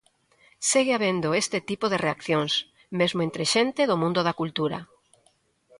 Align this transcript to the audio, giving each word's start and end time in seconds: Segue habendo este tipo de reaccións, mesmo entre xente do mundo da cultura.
Segue 0.69 0.95
habendo 0.95 1.37
este 1.41 1.57
tipo 1.69 1.85
de 1.89 2.01
reaccións, 2.05 2.53
mesmo 2.99 3.19
entre 3.27 3.43
xente 3.53 3.81
do 3.89 3.99
mundo 4.03 4.19
da 4.27 4.37
cultura. 4.41 4.79